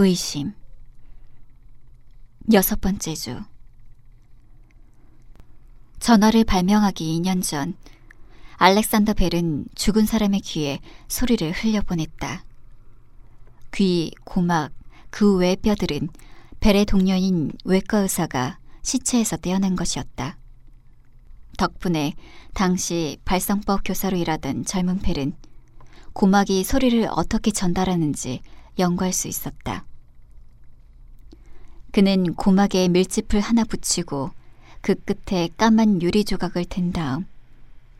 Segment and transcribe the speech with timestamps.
[0.00, 0.52] 의심
[2.52, 3.42] 여섯 번째 주
[5.98, 7.74] 전화를 발명하기 2년 전
[8.58, 12.44] 알렉산더 벨은 죽은 사람의 귀에 소리를 흘려보냈다.
[13.74, 14.70] 귀, 고막,
[15.10, 16.10] 그외 뼈들은
[16.60, 20.38] 벨의 동료인 외과 의사가 시체에서 떼어낸 것이었다.
[21.56, 22.14] 덕분에
[22.54, 25.32] 당시 발성법 교사로 일하던 젊은 벨은
[26.12, 28.42] 고막이 소리를 어떻게 전달하는지
[28.78, 29.84] 연구할 수 있었다.
[31.90, 34.30] 그는 고막에 밀짚을 하나 붙이고
[34.80, 37.26] 그 끝에 까만 유리 조각을 댄 다음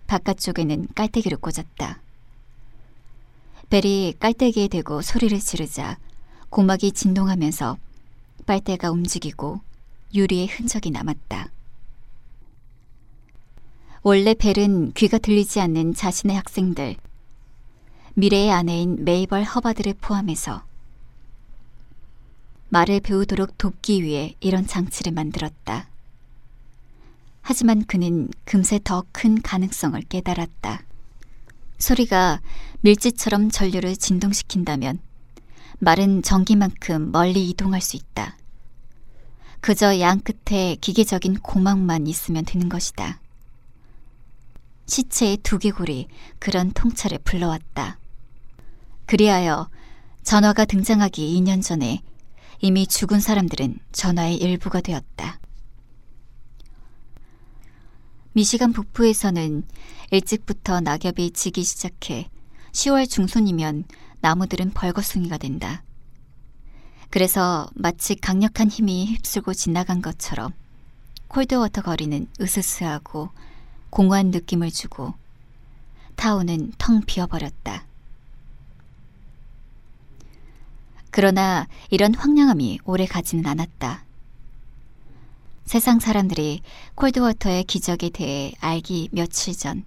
[0.07, 2.01] 바깥쪽에는 깔때기를 꽂았다.
[3.71, 5.99] 벨이 깔때기에 대고 소리를 지르자
[6.51, 7.77] 고막이 진동하면서
[8.47, 9.61] 빨대가 움직이고
[10.15, 11.51] 유리의 흔적이 남았다.
[14.03, 16.97] 원래 벨은 귀가 들리지 않는 자신의 학생들,
[18.15, 20.68] 미래의 아내인 메이벌 허바드를 포함해서
[22.71, 25.89] 말을 배우도록 돕기 위해 이런 장치를 만들었다.
[27.41, 30.83] 하지만 그는 금세 더 큰 가능성을 깨달았다.
[31.79, 32.41] 소리가
[32.81, 35.01] 밀지처럼 전류를 진동시킨다면
[35.79, 38.37] 말은 전기만큼 멀리 이동할 수 있다.
[39.61, 43.21] 그저 양 끝에 기계적인 고막만 있으면 되는 것이다.
[44.87, 47.99] 시체의 두개골이 그런 통찰을 불러왔다.
[49.07, 49.69] 그리하여
[50.23, 52.03] 전화가 등장하기 2년 전에
[52.61, 55.39] 이미 죽은 사람들은 전화의 일부가 되었다.
[58.33, 59.65] 미시간 북부에서는
[60.11, 62.29] 일찍부터 낙엽이 지기 시작해
[62.73, 63.85] 10월 중순이면
[64.21, 65.83] 나무들은 벌거숭이가 된다.
[67.11, 70.53] 그래서 마치 강력한 힘이 휩쓸고 지나간 것처럼
[71.29, 73.31] 콜드워터 거리는 으스스하고
[73.91, 75.15] 공허한 느낌을 주고
[76.17, 77.88] 타운은 텅 비어버렸다.
[81.11, 84.05] 그러나 이런 황량함이 오래 가지는 않았다.
[85.65, 86.63] 세상 사람들이
[86.95, 89.85] 콜드워터의 기적에 대해 알기 며칠 전,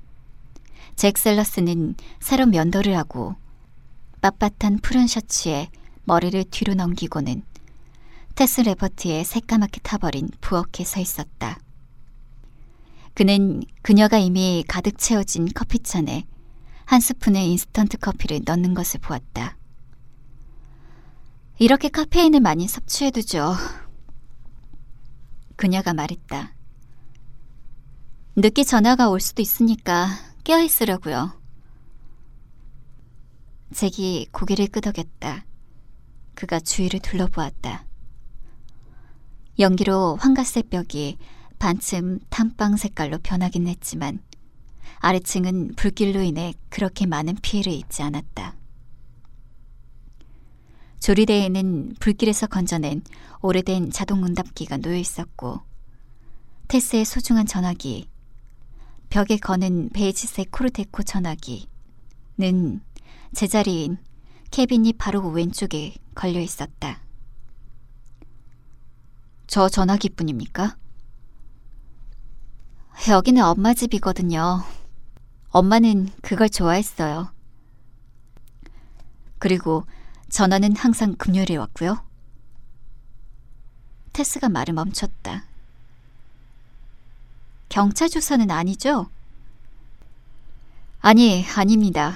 [0.95, 3.35] 잭 셀러스는 새로 면도를 하고
[4.21, 5.69] 빳빳한 푸른 셔츠에
[6.03, 7.43] 머리를 뒤로 넘기고는
[8.35, 11.59] 테스 래퍼티의 새까맣게 타버린 부엌에 서 있었다.
[13.13, 16.25] 그는 그녀가 이미 가득 채워진 커피잔에
[16.85, 19.57] 한 스푼의 인스턴트 커피를 넣는 것을 보았다.
[21.61, 23.53] 이렇게 카페인을 많이 섭취해두죠.
[25.55, 26.55] 그녀가 말했다.
[28.35, 30.07] 늦게 전화가 올 수도 있으니까
[30.43, 31.39] 깨어있으려고요.
[33.75, 35.45] 잭이 고개를 끄덕였다.
[36.33, 37.85] 그가 주위를 둘러보았다.
[39.59, 41.19] 연기로 황가색 벽이
[41.59, 44.17] 반쯤 탐빵 색깔로 변하긴 했지만
[44.97, 48.60] 아래층은 불길로 인해 그렇게 많은 피해를 입지 않았다.
[51.01, 53.01] 조리대에는 불길에서 건져낸
[53.41, 55.61] 오래된 자동 응답기가 놓여 있었고
[56.67, 58.07] 테스의 소중한 전화기,
[59.09, 61.65] 벽에 거는 베이지색 코르테코 전화기는
[63.33, 63.97] 제자리인
[64.51, 67.01] 케빈이 바로 왼쪽에 걸려 있었다.
[69.47, 70.77] 저 전화기뿐입니까?
[73.09, 74.63] 여기는 엄마 집이거든요.
[75.49, 77.33] 엄마는 그걸 좋아했어요.
[79.39, 79.83] 그리고
[80.31, 82.03] 전화는 항상 금요일에 왔고요.
[84.13, 85.43] 테스가 말을 멈췄다.
[87.67, 89.09] 경찰 조사는 아니죠?
[91.01, 92.15] 아니, 아닙니다.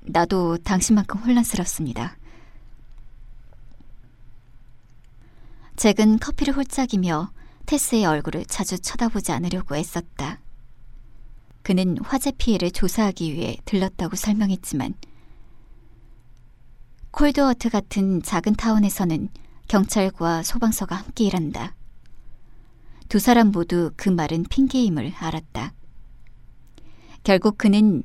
[0.00, 2.16] 나도 당신만큼 혼란스럽습니다.
[5.76, 7.30] 잭은 커피를 홀짝이며
[7.66, 10.40] 테스의 얼굴을 자주 쳐다보지 않으려고 애썼다.
[11.62, 14.94] 그는 화재 피해를 조사하기 위해 들렀다고 설명했지만
[17.10, 19.28] 콜드워트 같은 작은 타운에서는
[19.66, 21.74] 경찰과 소방서가 함께 일한다.
[23.08, 25.72] 두 사람 모두 그 말은 핑계임을 알았다.
[27.24, 28.02] 결국 그는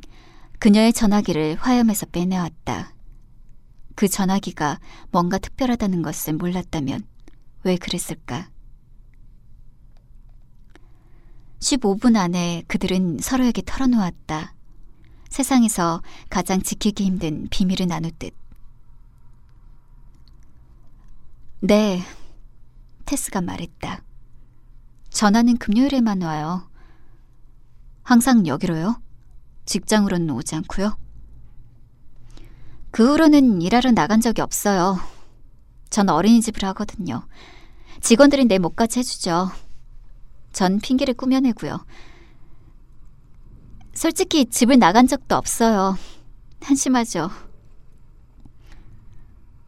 [0.60, 2.94] 그녀의 전화기를 화염에서 빼내왔다.
[3.96, 4.80] 그 전화기가
[5.12, 7.06] 뭔가 특별하다는 것을 몰랐다면
[7.64, 8.50] 왜 그랬을까?
[11.60, 14.56] 15분 안에 그들은 서로에게 털어놓았다.
[15.30, 18.43] 세상에서 가장 지키기 힘든 비밀을 나누듯.
[21.66, 22.04] 네,
[23.06, 24.04] 테스가 말했다.
[25.12, 26.70] 전화는 금요일에만 와요.
[28.02, 29.02] 항상 여기로요?
[29.64, 30.98] 직장으로는 오지 않고요?
[32.92, 35.00] 그 후로는 일하러 나간 적이 없어요.
[35.90, 37.26] 전 어린이집을 하거든요.
[38.02, 39.50] 직원들이 내 몫까지 해주죠.
[40.52, 41.86] 전 핑계를 꾸며내고요.
[43.94, 45.98] 솔직히 집을 나간 적도 없어요.
[46.62, 47.30] 한심하죠.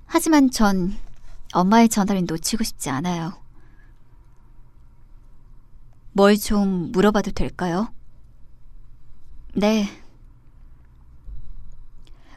[0.08, 1.05] 하지만 전
[1.56, 3.34] 엄마의 전화를 놓치고 싶지 않아요.
[6.12, 7.94] 뭘 좀 물어봐도 될까요?
[9.54, 9.88] 네.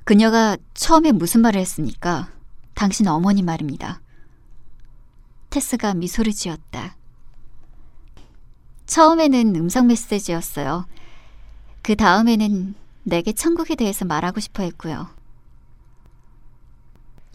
[0.05, 2.31] 그녀가 처음에 무슨 말을 했습니까?
[2.75, 4.01] 당신 어머니 말입니다.
[5.51, 6.97] 테스가 미소를 지었다.
[8.87, 10.87] 처음에는 음성 메시지였어요.
[11.83, 15.09] 그 다음에는 내게 천국에 대해서 말하고 싶어 했고요.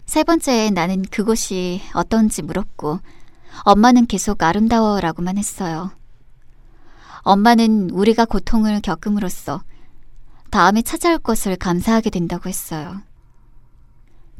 [0.06, 3.00] 세 번째에 나는 그곳이 어떤지 물었고,
[3.62, 5.90] 엄마는 계속 아름다워라고만 했어요.
[7.22, 9.62] 엄마는 우리가 고통을 겪음으로써
[10.50, 13.00] 다음에 찾아올 것을 감사하게 된다고 했어요.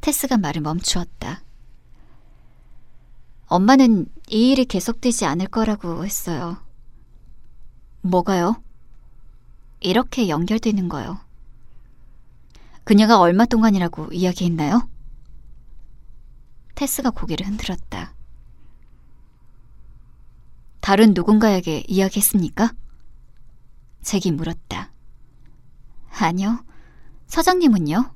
[0.01, 1.43] 테스가 말을 멈추었다.
[3.47, 6.59] 엄마는 이 일이 계속되지 않을 거라고 했어요.
[8.03, 8.63] 뭐가요?
[9.81, 11.19] 이렇게 연결되는 거요.
[12.85, 14.89] 그녀가 얼마 동안이라고 이야기했나요?
[16.75, 18.15] 테스가 고개를 흔들었다.
[20.81, 22.75] 다른 누군가에게 이야기했습니까?
[24.03, 24.93] 잭이 물었다.
[26.11, 26.65] 아니요.
[27.27, 28.15] 서장님은요?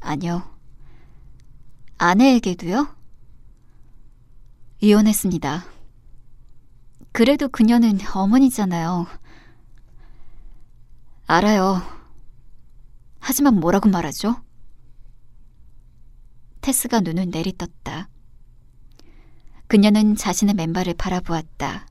[0.00, 0.56] 아니요.
[1.98, 2.88] 아내에게도요?
[4.80, 5.64] 이혼했습니다.
[7.12, 9.06] 그래도 그녀는 어머니잖아요.
[11.26, 11.82] 알아요.
[13.18, 14.45] 하지만 뭐라고 말하죠?
[16.66, 18.08] 테스가 눈을 내리떴다.
[19.68, 21.86] 그녀는 자신의 맨발을 바라보았다.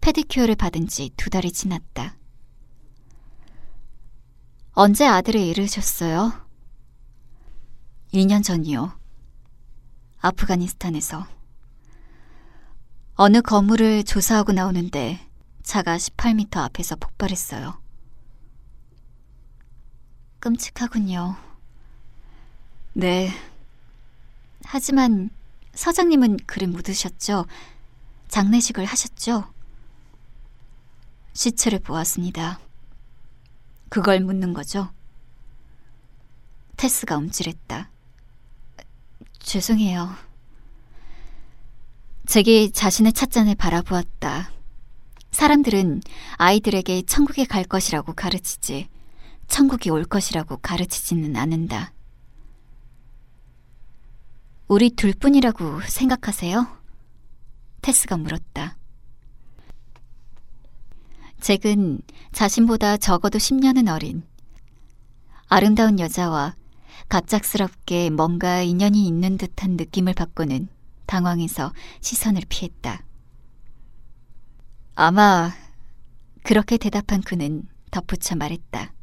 [0.00, 2.16] 페디큐어를 받은 지 두 달이 지났다.
[4.72, 6.32] 언제 아들을 잃으셨어요?
[8.14, 8.98] 2년 전이요.
[10.20, 11.26] 아프가니스탄에서.
[13.16, 15.20] 어느 건물을 조사하고 나오는데
[15.62, 17.78] 차가 18m 앞에서 폭발했어요.
[20.40, 21.36] 끔찍하군요.
[22.94, 23.30] 네.
[24.64, 25.30] 하지만
[25.74, 27.46] 서장님은 그를 묻으셨죠?
[28.28, 29.52] 장례식을 하셨죠?
[31.32, 32.60] 시체를 보았습니다.
[33.88, 34.90] 그걸 묻는 거죠?
[36.76, 37.90] 테스가 움찔했다.
[39.38, 40.10] 죄송해요.
[42.26, 44.50] 잭이 자신의 찻잔을 바라보았다.
[45.30, 46.00] 사람들은
[46.36, 48.88] 아이들에게 천국에 갈 것이라고 가르치지,
[49.48, 51.92] 천국이 올 것이라고 가르치지는 않는다.
[54.66, 56.66] 우리 둘뿐이라고 생각하세요?
[57.82, 58.78] 테스가 물었다.
[61.40, 62.00] 잭은
[62.32, 64.22] 자신보다 적어도 10년은 어린
[65.48, 66.56] 아름다운 여자와
[67.10, 70.68] 갑작스럽게 뭔가 인연이 있는 듯한 느낌을 받고는
[71.04, 73.04] 당황해서 시선을 피했다.
[74.94, 75.52] 아마
[76.42, 78.94] 그렇게 대답한 그는 덧붙여 말했다.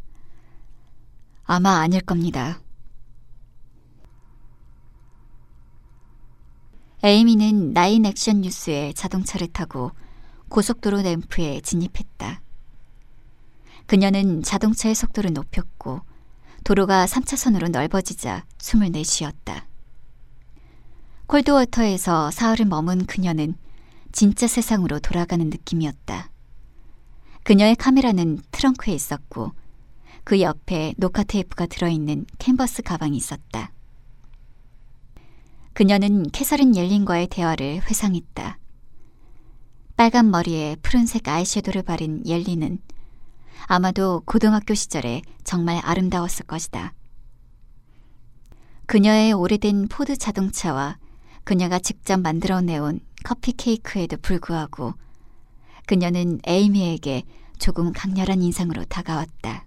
[1.44, 2.60] 아마 아닐 겁니다.
[7.04, 9.92] 에이미는 나인 액션 뉴스에 자동차를 타고
[10.50, 12.42] 고속도로 램프에 진입했다.
[13.88, 16.02] 그녀는 자동차의 속도를 높였고
[16.64, 19.66] 도로가 3차선으로 넓어지자 숨을 내쉬었다.
[21.26, 23.56] 콜드워터에서 사흘을 머문 그녀는
[24.12, 26.30] 진짜 세상으로 돌아가는 느낌이었다.
[27.44, 29.54] 그녀의 카메라는 트렁크에 있었고
[30.24, 33.72] 그 옆에 녹화 테이프가 들어있는 캔버스 가방이 있었다.
[35.74, 38.58] 그녀는 캐서린 옐린과의 대화를 회상했다.
[39.96, 42.80] 빨간 머리에 푸른색 아이섀도를 바른 옐린은
[43.68, 46.94] 아마도 고등학교 시절에 정말 아름다웠을 것이다.
[48.86, 50.98] 그녀의 오래된 포드 자동차와
[51.44, 54.94] 그녀가 직접 만들어내온 커피 케이크에도 불구하고
[55.86, 57.24] 그녀는 에이미에게
[57.60, 59.66] 조금 강렬한 인상으로 다가왔다.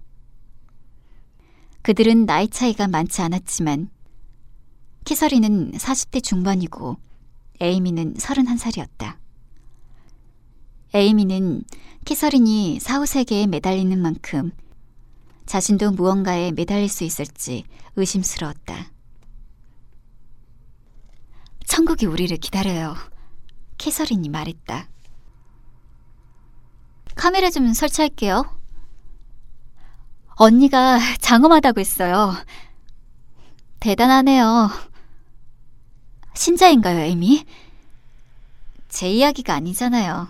[1.82, 3.88] 그들은 나이 차이가 많지 않았지만
[5.04, 6.96] 키서리는 40대 중반이고
[7.60, 9.16] 에이미는 31살이었다.
[10.94, 11.62] 에이미는
[12.04, 14.50] 키서린이 사후세계에 매달리는 만큼
[15.46, 17.64] 자신도 무언가에 매달릴 수 있을지
[17.96, 18.90] 의심스러웠다.
[21.66, 22.94] 천국이 우리를 기다려요.
[23.78, 24.88] 키서린이 말했다.
[27.14, 28.44] 카메라 좀 설치할게요.
[30.36, 32.34] 언니가 장엄하다고 했어요.
[33.80, 34.93] 대단하네요.
[36.34, 37.44] 신자인가요, 에이미?
[38.88, 40.28] 제 이야기가 아니잖아요.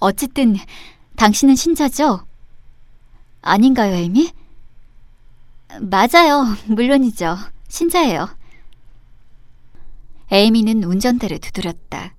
[0.00, 0.56] 어쨌든
[1.16, 2.26] 당신은 신자죠?
[3.42, 4.32] 아닌가요, 에이미?
[5.80, 6.44] 맞아요.
[6.66, 7.36] 물론이죠.
[7.68, 8.28] 신자예요.
[10.30, 12.14] 에이미는 운전대를 두드렸다.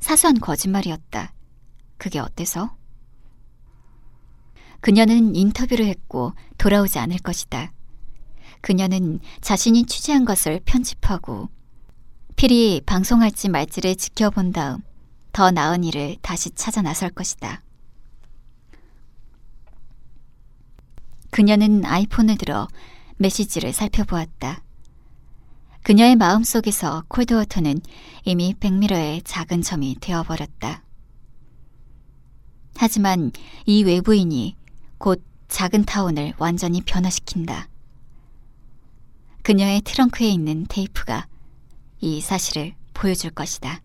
[0.00, 1.32] 사소한 거짓말이었다.
[1.96, 2.76] 그게 어때서?
[4.80, 7.72] 그녀는 인터뷰를 했고 돌아오지 않을 것이다.
[8.64, 11.50] 그녀는 자신이 취재한 것을 편집하고
[12.34, 14.80] 필히 방송할지 말지를 지켜본 다음
[15.32, 17.62] 더 나은 일을 다시 찾아 나설 것이다.
[21.28, 22.66] 그녀는 아이폰을 들어
[23.18, 24.62] 메시지를 살펴보았다.
[25.82, 27.82] 그녀의 마음속에서 콜드워터는
[28.24, 30.82] 이미 백미러의 작은 점이 되어버렸다.
[32.76, 33.30] 하지만
[33.66, 34.56] 이 외부인이
[34.96, 37.68] 곧 작은 타운을 완전히 변화시킨다.
[39.44, 41.26] 그녀의 트렁크에 있는 테이프가
[42.00, 43.82] 이 사실을 보여줄 것이다.